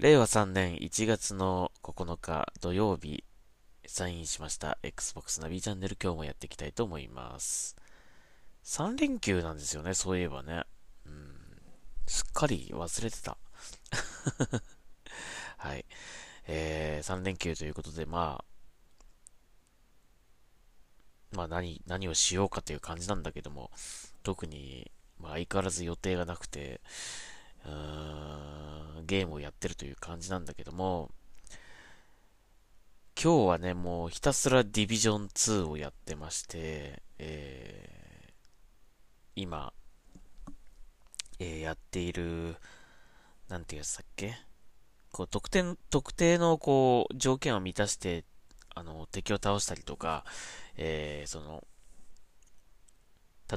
[0.00, 3.22] 令和3年1月の9日土曜日、
[3.86, 7.76] サインしました Xbox ナビチャンネル今日もやっていきたいと思います。
[8.64, 10.62] 3連休なんですよね、そういえばね。
[11.04, 11.34] うん、
[12.06, 13.36] すっかり忘れてた。
[15.58, 15.84] はい。
[16.46, 18.44] えー、3連休ということで、まあ、
[21.36, 23.70] まあ何、何をしようかという感じなんだけども、
[24.22, 26.80] 特に、まあ相変わらず予定がなくて、
[27.66, 31.10] うーん、ゲームをやってるという感じなんだけども、
[33.22, 38.32] 今日はね、もうひたすらディビジョン2をやってまして、えー、
[39.36, 39.74] 今、
[41.38, 42.56] えー、やっている、
[43.48, 44.38] なんていうやつだっけ
[45.12, 48.24] こう、特典、特定のこう、条件を満たして、
[48.74, 50.24] あの、敵を倒したりとか、
[50.76, 51.64] えー、その、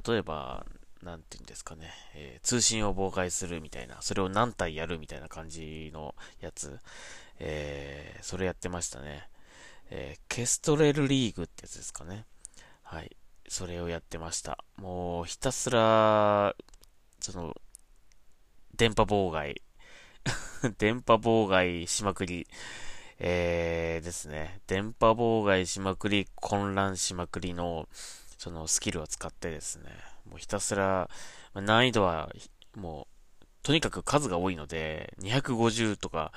[0.06, 0.66] 例えば、
[1.04, 6.80] なんていうんですかね、えー、通信を妨害するみたいな、それを何体やるみたいな感じのやつ、
[7.40, 9.28] えー、それやってましたね。
[9.90, 12.26] えー、ケストレルリーグってやつですかね。
[12.82, 13.16] はい。
[13.48, 14.58] それをやってました。
[14.78, 16.56] もう、ひたすら、
[17.20, 17.56] その、
[18.76, 19.62] 電波妨害。
[20.80, 22.48] 電波妨害しまくり。
[23.20, 24.62] えー、ですね。
[24.68, 27.88] 電波妨害しまくり、混乱しまくりの、
[28.38, 30.13] そのスキルを使ってですね。
[30.30, 31.10] もうひたすら、
[31.54, 32.32] 難易度は、
[32.76, 33.08] も
[33.42, 36.32] う、とにかく数が多いので、250とか、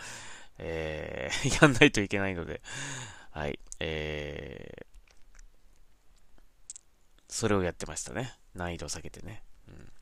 [0.59, 2.63] えー、 やんないといけないので、
[3.31, 4.87] はい、えー、
[7.29, 8.35] それをやってましたね。
[8.55, 9.43] 難易度を下げてね。
[9.69, 9.93] うん。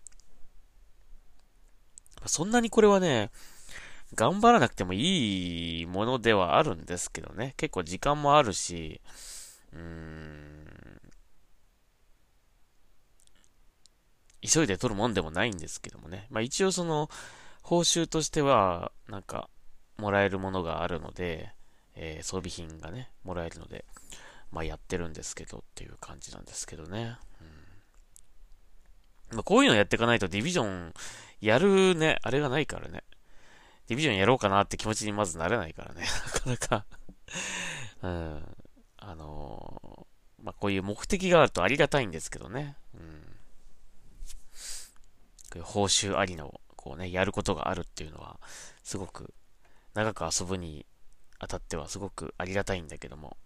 [2.26, 3.30] そんなにこれはね、
[4.14, 7.54] 頑張らなくてもいいものではあるんですけどね。
[7.56, 9.00] 結構時間もあるし、
[9.72, 10.63] うーん、
[14.46, 16.26] 急いで取るもんでもないんですけどもね。
[16.30, 17.08] まあ一応その、
[17.62, 19.48] 報酬としては、なんか、
[19.96, 21.52] もらえるものがあるので、
[21.94, 23.84] えー、装備品がね、もらえるので、
[24.50, 27.16] まあやってるんですけどっていう感じなんですけどね。
[29.30, 30.92] うん、まあこういうのやっていかないとディビジョン
[31.40, 33.02] やるね、あれがないからね。
[33.88, 36.06] ディビジョンやろうかなって気持ちにまずなれないからね。
[36.46, 36.86] なかなか
[38.02, 38.56] うん。
[38.98, 42.76] あのー、まあこういう目的があるとありがたいんですけどね。
[45.54, 48.38] うん報酬ありの、こうね、やることがあるっていうのは、
[48.82, 49.32] すごく、
[49.94, 50.84] 長く遊ぶに
[51.38, 53.36] あたってはすごくありがたいんだけども、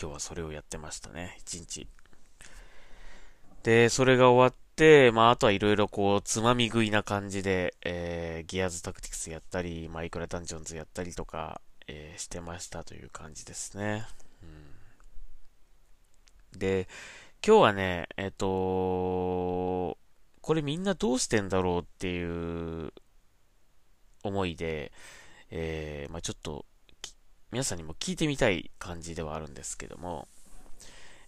[0.00, 1.88] 今日はそれをやってましたね、一日。
[3.62, 14.04] で、それが終わって、まあ、あとはいろいろこう、つまみ食いな感じで、えー、ギアーズタクティクスやったり、マイクラダンジョンズやったりとか、えー、してましたという感じですね。
[16.52, 16.88] うん、で、
[17.46, 19.98] 今日はね、えっ、と、
[20.40, 22.90] これみんなどうしてんだろうっていう
[24.22, 24.92] 思いで、
[25.50, 26.64] えー、まあ、ちょっと、
[27.52, 30.26] 皆さんにも聞いてみたい感じではあるんですけども、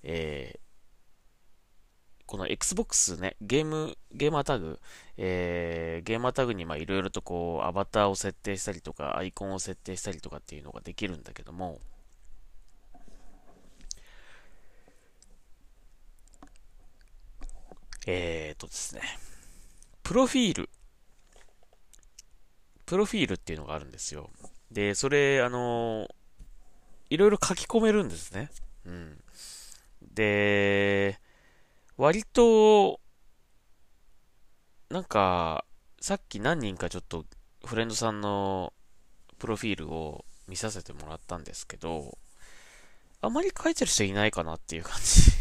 [0.03, 4.81] えー、この Xbox ね、ゲーム、ゲーマータグ、
[5.19, 11.78] えー、ゲーマータグにまいろいろとこう、アバターを設定したりとか、アイコンを設定したりとかっていうのができるんだけども、
[18.06, 19.03] えーとですね、
[20.03, 20.71] プロフィール。
[22.87, 24.31] プロフィールっていうのがあるんですよ。
[24.71, 26.09] で、それ、あの
[27.11, 28.50] いろいろ書き込めるんですね。
[28.84, 29.21] うん。
[30.15, 31.19] で、
[31.97, 33.00] 割と、
[34.89, 35.65] なんか、
[36.00, 37.25] さっき何人かちょっと
[37.65, 38.72] フレンドさんの
[39.39, 42.16] プロフィールを見させてもらったんですけど、
[43.21, 45.33] あまり書いてる人いないかなっていう感じ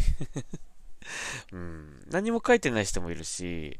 [1.51, 2.03] うん。
[2.09, 3.79] 何も書いてない人もいるし、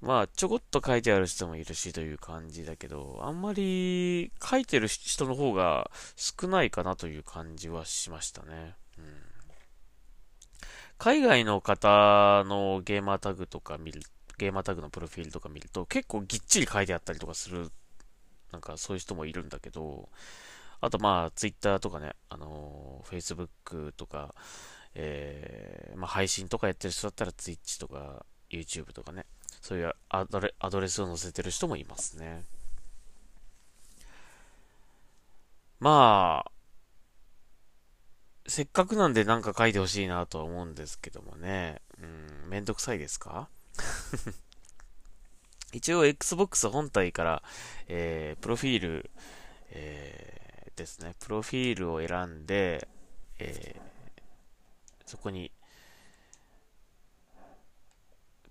[0.00, 8.74] まあ、ちょこっと書いてある人もいるしという感じだけど、あんまり書いてる人の方が少ないかなという感じはしましたね。
[8.98, 9.04] うん、
[10.98, 14.02] 海外の方のゲーマータグとか見る、
[14.36, 17.70] ゲーマータグのプロフィールとか見ると結構ぎっちり書いてあったりとかする、
[18.52, 20.10] なんかそういう人もいるんだけど、
[20.82, 24.34] あとまあ、ツイッターとかね、あのー、Facebook とか、
[24.94, 29.26] えー、まあ、配信とかやってる人だったら Twitch とか YouTube とかね、
[29.60, 32.44] そういうアドレアドレスを載せてる人もいますね。
[35.80, 36.50] まあ、
[38.46, 41.80] せっかくなんでなんか書いてほしいなとは思うんですけどもね。
[42.00, 43.48] うん、めんどくさいですか？
[45.72, 47.42] 一応 Xbox 本体から、
[47.88, 49.10] えー、プロフィール、
[49.70, 52.86] えー、ですね、プロフィールを選んで、
[53.38, 53.93] えー
[55.06, 55.52] そこに、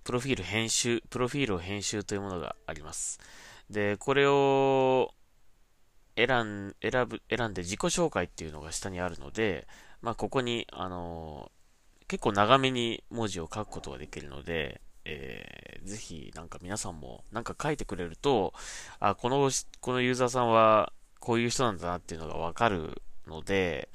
[0.03, 3.19] プロフィール編集、プロフィールを編集というものがあります。
[3.69, 5.13] で、これを
[6.15, 9.67] 選ん、選ぶ、選んで自己紹介っていうのが下にあるので、
[10.01, 18.53] まあ、ここに、あのー、結構長めに文字を書くことができるので、えー、ぜひ、なんか皆さんも、なんか書いてくれると、
[18.99, 23.89] あ、この、このユーザーさんは、こういう人なんだなっていうのがわかるので、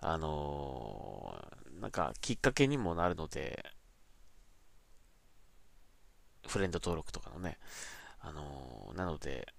[0.00, 3.64] あのー、なんか、きっかけにもなるので、
[6.46, 7.58] フレンド登録とかのね、
[8.20, 9.52] あのー、なので、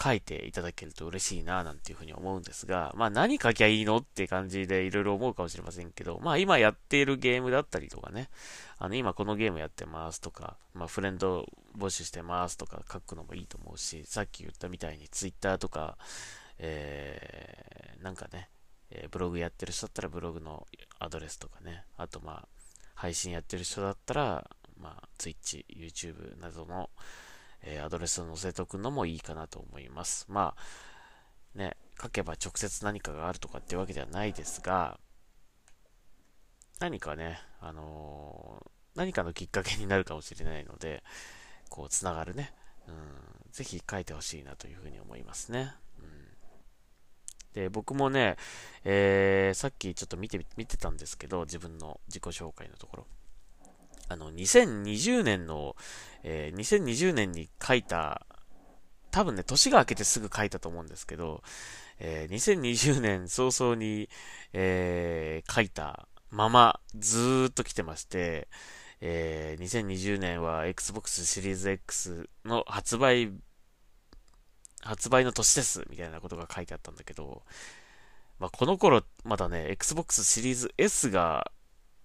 [0.00, 8.30] 書いていただけると嬉しいな、なんていうふうに思うんですが、まあ何書きゃいいのって感じでいろいろ思うかもしれませんけど、まあ今やっているゲームだったりとかね、
[8.78, 11.46] あの今このゲームやってますとか、まあフレンド
[11.76, 15.98] 募集してますとか書くのもいいと思うし、さっき言ったみたいに Twitter とか、
[16.58, 18.48] えー、なんかね、
[18.90, 20.66] えー、ブログやってる人だったらブログの
[20.98, 22.48] アドレスとかね、あとまあ
[22.94, 24.50] 配信やってる人だったら、
[24.80, 26.90] まあ Twitch、YouTube などの、
[27.62, 30.26] えー、アドレスを載せておくのもいいかなと思います。
[30.28, 34.98] まあ、ね、書けば直接何かがあるとかってわけではないですが、
[36.80, 41.02] 何かね、あのー、何かのきっかけになるかもしれないので、
[41.68, 42.52] こう、つながるね、
[42.86, 42.94] うん、
[43.52, 45.74] ぜひ書いてほしいなというふうに思いますね。
[47.54, 48.36] で、僕もね、
[48.84, 53.06] えー、さっきちょっと見て、見てたんですけど、自分の自己紹介のところ。
[54.08, 55.76] あの、2020年の、
[56.22, 58.26] えー、2020年に書いた、
[59.10, 61.42] 多分ね、年が明けてすぐ書いたと思うんですけど、
[61.98, 64.08] えー、2020年早々に、
[64.52, 68.48] えー、書いたままずーっと来てまして、
[69.00, 73.32] えー、2020年は Xbox シリーズ X の発売、
[74.82, 77.42] 発売の年です、みたいなことが書いてあったんだけど、
[78.38, 81.50] まあ、この頃、まだね、Xbox シリーズ S が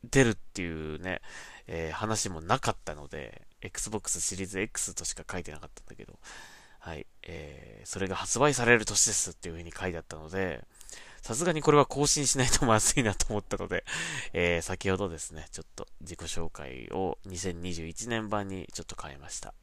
[0.03, 1.21] 出るっていうね、
[1.67, 6.19] えー、話もなかったので、Xbox シリーズ X としか書いてなかったんだけど、
[6.79, 10.65] はい、えー、それが発売される年ですっていう風に書いてあったので、
[11.21, 13.85] さすがにこれは更新しないとまずいなと思ったので、
[14.33, 19.53] えー、先ほどですね、ちょっと自己紹介を2021年版にちょっと変えました。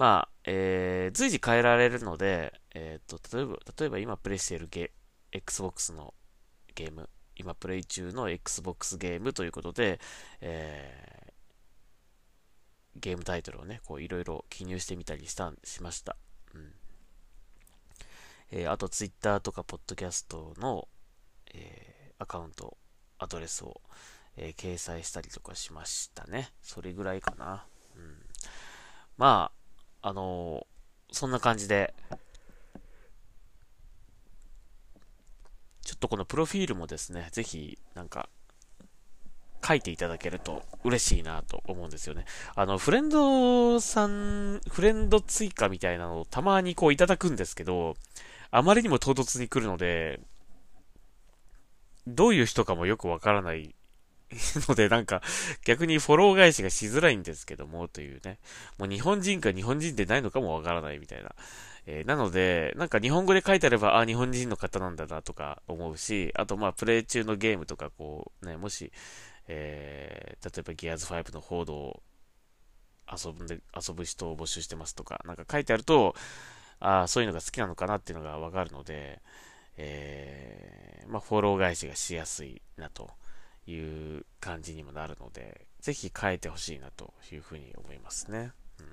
[0.00, 4.92] まあ、えー、随時変えられるので、えっ、ー、と、例えば、例えば今プレイしているゲ、
[5.30, 6.14] Xbox の
[6.74, 10.00] ゲーム、今プレイ中の Xbox ゲームということで、
[10.40, 16.16] えー、ゲームタイトルをね、こういろいろ記入してみたりしたしました。
[16.54, 16.72] うん
[18.52, 20.88] えー、あと Twitter とか Podcast の、
[21.52, 22.78] えー、アカウント、
[23.18, 23.82] アドレスを、
[24.38, 26.54] えー、掲載したりとかしましたね。
[26.62, 27.66] それぐらいかな。
[27.96, 28.16] うん、
[29.18, 29.59] まあ、
[30.02, 30.66] あの
[31.12, 31.94] そんな感じで、
[35.82, 38.28] ちょっとこのプロフィールもですね、ぜひ、なんか、
[39.66, 42.24] 書いていただけると嬉しいなと思うんですよね。
[42.54, 47.96] あの、フレンドさん、フレンド追加みたいなのをたまにこういただくんですけど、
[48.50, 50.20] あまりにも唐突に来るので、
[52.06, 53.74] どういう人かもよくわからない
[54.68, 55.22] ので、なんか、
[55.64, 58.38] 逆にフォロー返しがしづらいんですけども、というね。
[58.78, 61.34] もう日本人か日本人でないのかもわからないみたいな。
[61.86, 68.92] えー、なので、なんか日本語で書いてあれば、あ、日本人の方なんだなとか思うし、あとまあ、プレイ中のゲームとか、こう、ね、もし、
[69.48, 72.02] えー、例えばギアーズ5の報道を
[73.10, 76.14] 遊んで、遊ぶ人を募集してますとか、なんか書いてあると、
[76.78, 79.20] あそういうのが好きなのかなっていうのがわかるので、
[79.76, 83.10] えー、まあ、フォロー返しがしやすいなと
[83.66, 83.76] い
[84.18, 88.52] う感じにもなるので、ぜひ変えてほしいなというふうに思いますね。
[88.78, 88.86] うん、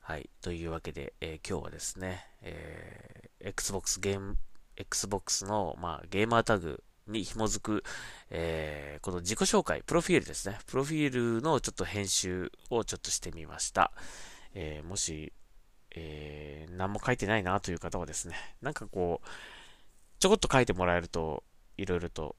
[0.00, 0.30] はい。
[0.40, 4.36] というわけで、えー、今日はですね、えー、Xbox ゲーム、
[4.76, 7.84] Xbox の、まあ、ゲーマータグに紐づく、
[8.30, 10.58] えー、この自己紹介、プロフィールですね。
[10.66, 13.92] プロフィールのちょっと編集をちょっとしてみました。
[14.54, 15.32] えー、もし、
[15.94, 19.28] えー、何も書いてないなという方はですね、なんかこう、
[20.18, 21.44] ちょこっと書いてもらえると、
[21.76, 22.36] いろいろと、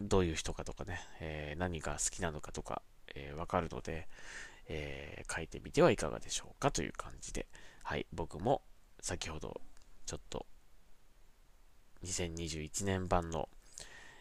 [0.00, 2.82] どういう人かとかね、えー、何が好きなのかとか、
[3.14, 4.08] えー、わかるので、
[4.68, 7.46] えー、書いてみてはいかがでしょうかという感じで、
[7.82, 8.62] はい、僕も
[9.00, 9.60] 先ほど、
[10.04, 10.46] ちょっと、
[12.04, 13.48] 2021年版の、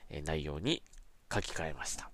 [0.09, 0.83] え内容に
[1.33, 2.11] 書き換えました。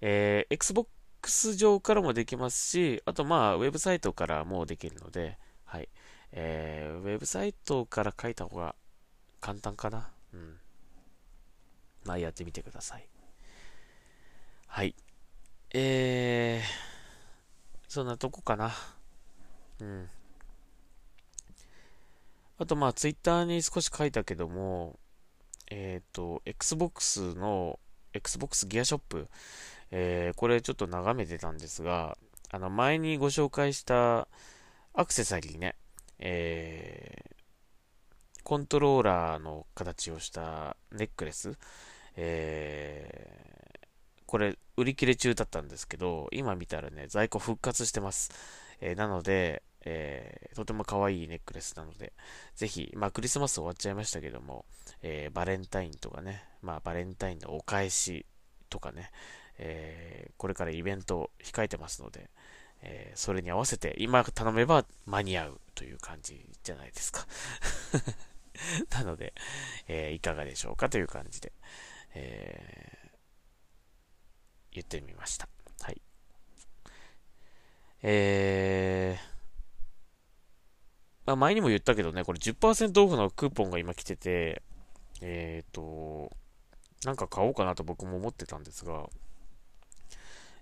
[0.00, 5.88] えー、Xbox 上からもできますし、あとまあ、ウェブサイトからもできるので、はい。
[6.38, 8.74] えー、ウェブサイトから書いた方が
[9.40, 10.10] 簡単かな？
[10.34, 10.56] うん。
[12.04, 13.08] まあ、やってみてください。
[14.66, 14.94] はい。
[15.72, 16.64] えー、
[17.88, 18.70] そんなとこかな。
[19.80, 20.08] うん。
[22.58, 24.98] あと、まあ、ツイッターに少し書いたけども、
[25.70, 27.80] えっ、ー、と、Xbox の、
[28.12, 29.28] Xbox ギアショップ、
[29.90, 32.18] えー、これちょっと眺めてたんですが、
[32.50, 34.28] あの、前にご紹介した
[34.92, 35.76] アクセサリーね、
[36.18, 41.58] えー、コントローラーの形をしたネックレス、
[42.16, 48.30] えー、これ売り切れ中だったんですけど、今見たらね、在庫復活してます。
[48.80, 52.12] えー、なので、えー、とても可愛いネックレスなので、
[52.54, 54.66] ぜひ、まあクリスマス終わっちゃいましたけども、
[55.00, 58.26] えー、バレンタインとかね、まあバレンタインのお返し
[58.68, 59.10] とかね、
[59.58, 62.28] えー、これからイベントを控えてますので、
[62.82, 67.26] えー、それに合わせて今頼めば間に合うという感じじゃないですか
[68.90, 69.34] なので、
[69.88, 71.52] えー、いかがでしょうかという感じで、
[72.14, 73.08] えー、
[74.72, 75.48] 言ってみました。
[75.82, 76.00] はい。
[78.02, 79.36] えー、
[81.26, 84.62] まあ、前にも言ったけどね、これ10%オフのクーポンが今来てて、
[85.20, 86.30] えっ、ー、と、
[87.04, 89.08] なんか買おうかなと僕も思ってたんですが、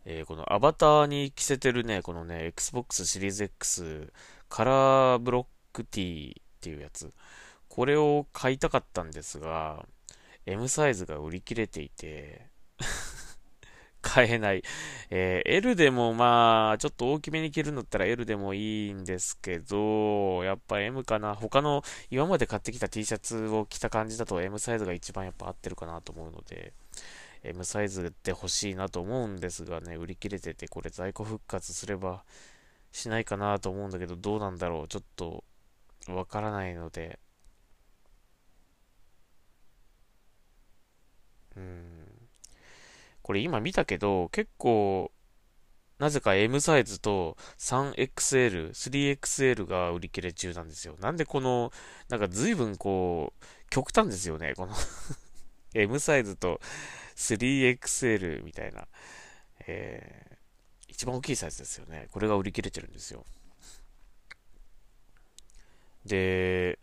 [0.04, 4.12] えー、このアバターに着せてるね、このね、Xbox シリーズ X
[4.48, 7.12] カラーブロック T っていうやつ、
[7.68, 9.86] これを買いたかったんですが、
[10.46, 12.48] M サイズが売り切れていて
[14.02, 14.62] 買えない。
[15.10, 21.34] えー、L でもまあ、ちょっと大きめに着るんだったら L でもいいんですけど、やっぱ M かな。
[21.34, 26.74] 他の今まで買ってきた T シャツを着た感じだと M サイズが一番やっぱ合ってるかなと思うので、
[27.44, 32.24] M サイズで欲しいなと思うんですがね、売り切れてて、これ在庫復活すれば
[32.92, 34.88] しないかなと思うんだけど、どうなんだろう？
[34.88, 35.44] ちょっと
[36.08, 37.18] わからないので、
[41.56, 42.28] うん。
[43.22, 45.10] これ今見たけど、結構、
[45.98, 50.96] なぜか M サイズと 3XL、3XL が売り切れ中なんですよ。
[51.00, 51.72] なんでこの、
[52.08, 54.54] なんか随分こう、極端ですよね。
[54.56, 54.74] この
[55.74, 56.60] M サイズと
[57.16, 58.86] 3XL みたいな。
[59.66, 60.34] えー、
[60.88, 62.08] 一番大きいサイズですよね。
[62.10, 63.24] これが売り切れてるんですよ。
[66.04, 66.78] で、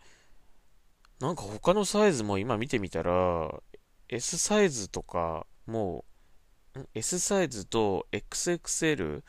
[1.20, 3.50] なんか他のサイズも今見てみたら、
[4.08, 6.04] S サイズとか、も
[6.74, 9.22] う、S サイズと XXL、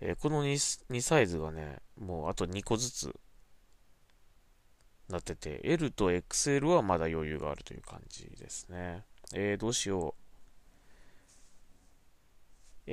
[0.00, 3.14] えー、この 2, 2サイズがね、もうあと2個ずつ
[5.08, 9.04] なってて、L と XL はまだ余裕があるという感じですね。
[9.34, 10.19] えー、どうしよう。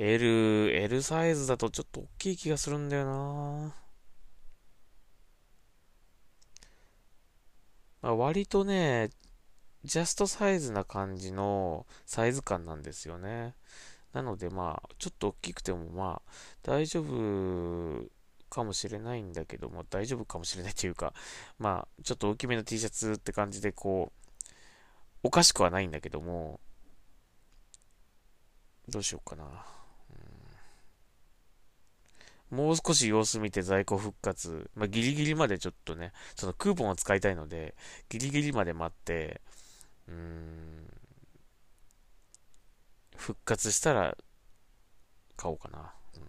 [0.00, 3.74] L、L サイズだとちょっと大きい気がするんだよな
[8.00, 9.10] まあ、割とね、
[9.82, 13.56] ジャストサイズな感じのサイズ感なんですよね。
[14.12, 18.06] なのでまあ、ちょっと大きくてもまあ、大丈夫
[18.48, 21.12] かもしれないんだけども、大丈夫かもしれないというか、
[21.58, 24.28] まあ、ちょっと大きめの T シャツって感じでこう、
[25.24, 26.60] おかしくはないんだけども、
[28.88, 29.77] どうしようかな。
[32.50, 37.74] もう少し様子見て在庫復活、まあ、ギリギリまでちょっとね、そのクーポンを使いたいので、
[38.08, 39.40] ギリギリまで待って、
[40.08, 40.88] うーん、
[43.16, 44.16] 復活したら
[45.36, 45.94] 買おうかな。
[46.16, 46.22] うん、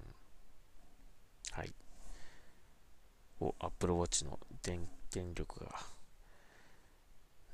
[1.51, 1.73] はい。
[3.39, 5.71] お、Apple Watch の電電力が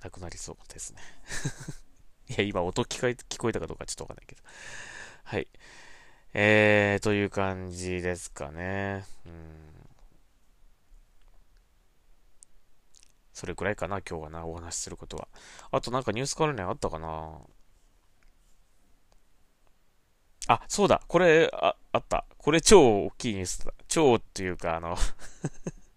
[0.03, 1.01] なくなりそうですね。
[2.29, 4.41] いや、今音聞こえ聞こえたかどうかちょっとわかんないけど。
[5.24, 5.48] はい。
[6.38, 9.06] えー、という感じですかね。
[9.25, 9.32] うん。
[13.32, 15.30] それくらいかな、今日はな、お話しすることは。
[15.72, 17.39] あとなんかニュース関連あったかな
[20.48, 22.25] あ、そうだ、これ、あ、あった。
[22.38, 23.72] これ超大きいニュースだ。
[23.88, 24.98] 超っていうか、あの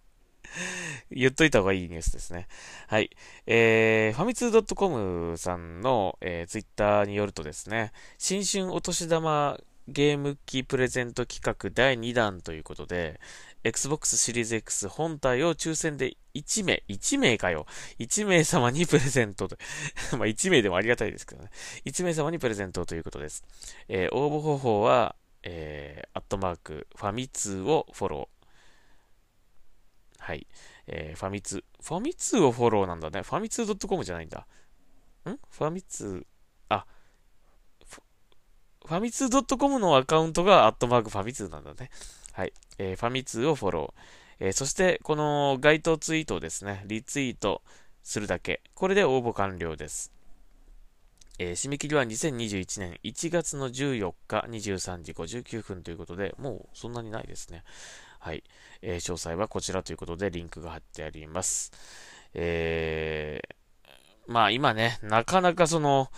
[1.10, 2.46] 言っといた方がいいニュースですね。
[2.86, 3.10] はい。
[3.46, 13.20] えー、ファミツー .com さんの、えー、ツイッターによるとですね、新春お年玉ゲーム機プレゼント企画第2弾ということで、
[13.64, 17.66] Xbox シリーズ X 本体を抽選で1名、1名かよ。
[17.98, 19.56] 1名様にプレゼントと。
[20.12, 21.50] まあ1名でもありがたいですけどね。
[21.86, 23.44] 1名様にプレゼントということです。
[23.88, 28.38] えー、応募方法は、えー、アットマーク、ファミ通をフォロー。
[30.18, 30.46] はい。
[30.86, 33.22] えー、ファミ通、ファミ通をフォローなんだね。
[33.22, 34.46] ファミ通 .com じゃないんだ。
[35.24, 35.38] ん？
[35.50, 36.37] ファミ通、あ、
[38.88, 41.90] ファミツー .com のアカウントがアットマークファミツーなんだね。
[42.32, 42.54] はい。
[42.78, 44.46] えー、ファミツーをフォロー。
[44.46, 47.60] えー、そして、この該当ツイートをですね、リツイート
[48.02, 48.62] するだけ。
[48.74, 50.10] これで応募完了です。
[51.38, 57.64] えー、締め切りは2021年1月の14日23時59分ということで、もうそんなにないですね。
[58.18, 58.42] はい。
[58.80, 61.72] えー、詳細はこちらということでリンクが貼ってあります。
[62.32, 66.10] えー、まあ今ね、なかなかその、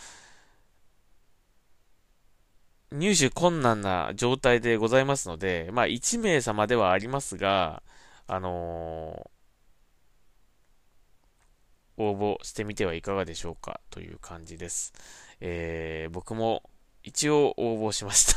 [2.92, 7.82] 入手困難な状態でございますので、まあ、1名様ではありますが、
[8.26, 14.92] あのー、応募してみてはいかがでしょうかという感じです。
[15.40, 16.62] えー、僕も
[17.04, 18.34] 一応応募しまし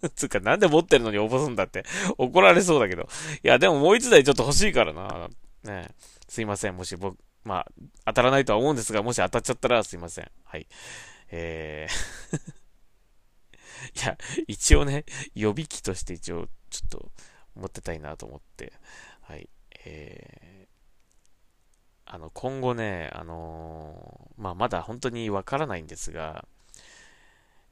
[0.00, 1.84] た つうか、なんで持ってるのに応募すんだって
[2.16, 3.08] 怒られそうだけど。
[3.42, 5.28] いや、でももう一台ちょっと欲しいからな。
[5.62, 5.88] ね
[6.28, 6.76] すいません。
[6.76, 7.66] もし僕、まあ、
[8.06, 10.30] 当たらないとは思うんですが、もし当たっちゃったらすいません。
[10.44, 10.66] はい。
[11.30, 12.63] えー
[13.94, 17.10] いや、一応ね、予備機として一応、ちょっと、
[17.54, 18.72] 持ってたいなと思って、
[19.22, 19.48] はい。
[19.84, 26.46] えー、あの、今後ね、あのー、まあ、まだ本当にわからないんですが、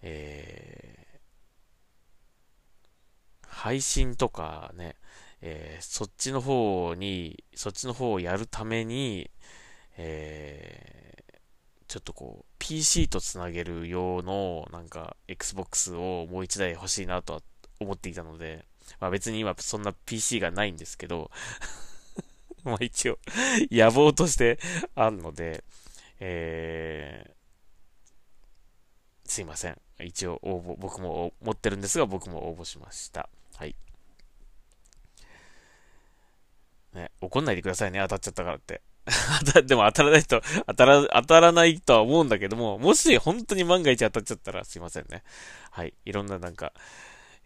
[0.02, 4.96] えー、配信とかね、
[5.40, 9.30] えー、そっちの方に、そっちの方をやるために、
[9.96, 11.11] えー、
[11.92, 17.42] ちょっとこう、PC とつなげる用の、なんか、Xbox をもう一台欲しいなとは
[17.80, 18.64] 思っていたので、
[18.98, 21.30] まあ別に今そんな PC がないんですけど
[22.64, 23.18] まあ一応
[23.70, 24.58] 野望として
[24.94, 25.64] あるので、
[26.18, 29.78] えー、すいません。
[30.00, 33.28] 一応応募、僕も持ってるんですが、僕も応募しました。
[33.56, 33.76] はい。
[36.94, 38.80] ね、怒んないでくださいね、当たっちゃったからって。
[39.66, 45.22] でも当たらないと、当たら、当たらないとは思うんだけども、もし本当に万が一当たっちゃったらすいませんね。
[45.70, 45.94] はい。
[46.04, 46.72] いろんななんか、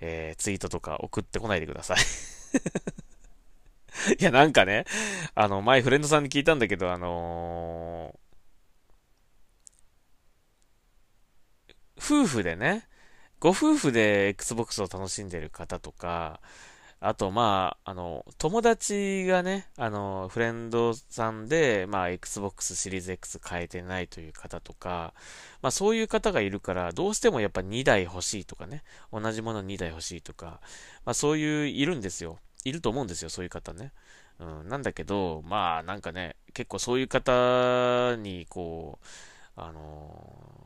[0.00, 1.98] えー、ツイートとか送ってこないでください
[4.20, 4.84] いや、なんかね、
[5.34, 12.86] あの、前フレンドさんに聞いたんだけど、あのー、夫婦でね、
[13.40, 16.40] ご夫婦で Xbox を楽しんでる方とか、
[17.00, 25.12] あと、まあ、あの、友達がね、あの、フレンドさんで、まあ、Xbox シリーズ X 変えてないという方とか、
[25.60, 28.82] まあ、そういう方がいるから、どうしてもやっぱ2台欲しいとかね、
[29.12, 30.60] 同じもの2台欲しいとか、
[31.04, 32.38] まあ、そういう、いるんですよ。
[32.64, 33.92] いると思うんですよ、そういう方ね。
[34.40, 39.06] うん、なんだけど、まあ、なんかね、結構そういう方に、こう、
[39.56, 40.65] あの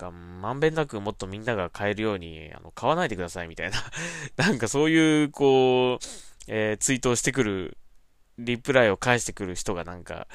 [0.00, 3.76] か、まんべんなくもっとみんなが買えるように、あの、買わないでくださいみたいな
[4.36, 6.04] なんかそういう、こう、
[6.46, 7.76] えー、ツイートをしてくる、
[8.38, 10.26] リプライを返してくる人がなんか、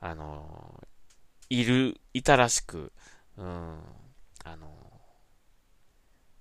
[0.00, 0.80] あの
[1.50, 2.92] いる、いたらしく、
[3.36, 3.80] うん、
[4.44, 4.68] あの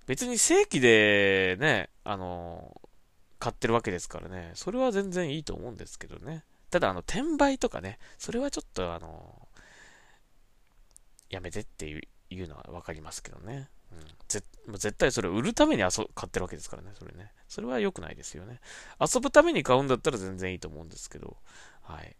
[0.05, 2.79] 別に正規でね、あの
[3.39, 6.43] 買ってるわけですからね、それは全然いいと思うんですけどね。
[6.69, 9.47] ただ、あの、転売とかね、それはちょっと、あの
[11.29, 13.69] やめてっていういうのはわかりますけどね。
[13.91, 17.31] うん、ぜ絶対それを売るために遊買ってるわけですからね、それね。
[17.47, 18.59] それは良くないですよね。
[18.99, 21.37] 遊ぶために買うんだったら全然いいと思うんですけど、
[21.81, 22.15] はい。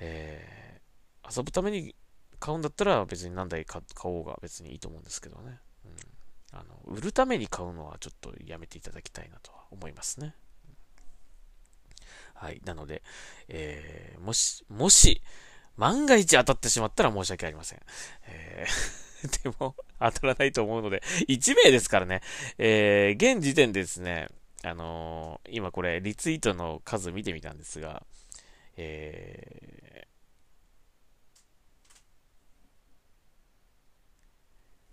[0.00, 1.94] えー、遊ぶために
[2.40, 5.60] 買うんだったら別に何台買おうが別にいいと思うんですけどね。
[5.84, 10.34] うん、あの売るために買うのはちょっとやめていただきたいなとは思いますね。
[12.34, 12.60] はい。
[12.64, 13.02] なので、
[13.48, 15.22] えー、もし、もし、
[15.76, 17.80] 万が一当たってしまったら申し訳ありません。
[18.26, 19.11] えー
[19.44, 22.20] でも、当たらないと思うので、1名ですからね。
[22.58, 24.28] えー、現時点でですね、
[24.64, 28.04] あのー、今これ、リツイートの数見てみたんですが、
[28.76, 30.06] え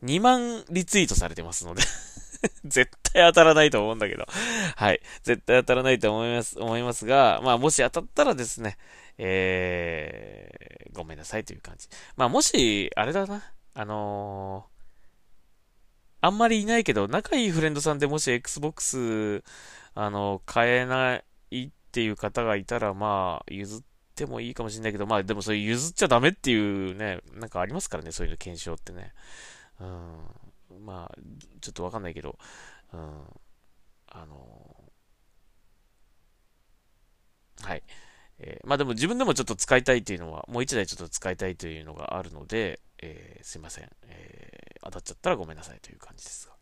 [0.04, 1.82] ー、2万リツイートされてますので
[2.66, 4.26] 絶対当たらないと思うんだけど
[4.76, 5.02] はい。
[5.24, 8.78] 絶対当たらないと思います、思いますが、まあ、もし当たったらですね、
[9.18, 11.88] えー、ごめんなさいという感じ。
[12.16, 13.44] まあ、もし、あれだな。
[13.80, 19.42] あのー、あんまりいないけど、仲いいフレンドさんでもし Xbox、
[19.96, 23.84] あの、買えないっていう方がいたら、まあ、譲っ
[24.16, 29.14] てもいいかもしれないけど、まあ、でもそれ譲っちゃダメっていうね、なんかありますからね、そういうの検証ってね。
[29.80, 30.86] うん。
[30.86, 31.18] まあ、
[31.62, 32.38] ちょっとわかんないけど、
[32.92, 33.00] うん。
[34.08, 37.84] あのー、はい。
[38.40, 46.54] えー、まあでも自分でもちょっと使いたいっていうのは、もう一台ちょっと使いたいというのがあるので、えー、すいません、えー、当たっちゃったらごめんなさいという感じですが。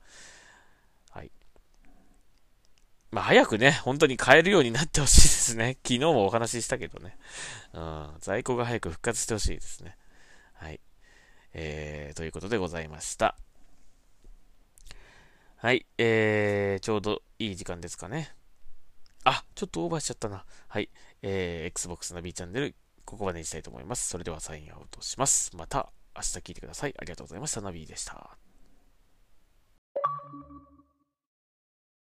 [1.11, 1.31] はい。
[3.11, 5.77] まあ、早くね、本当に買えるようになってほしいですね。
[5.83, 7.17] 昨日もお話ししたけどね。
[7.73, 9.97] うん、在庫が早く復活してほしいですね。
[10.53, 10.79] はい。
[11.53, 13.37] えー、ということでございました。
[15.55, 18.35] はい、えー、ちょうどいい時間ですかね。
[19.23, 20.45] あ、ちょっとオーバーしちゃったな。
[20.67, 20.89] はい、
[21.23, 24.07] えー、Xbox の B チャンネル、ここまでにしたいと思います。
[24.07, 25.55] それではサインアウトします。
[25.55, 26.95] また明日聞いてください。
[26.97, 27.61] ありがとうございました。
[27.61, 28.46] ナビでした。